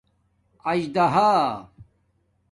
[0.71, 1.25] اژدھا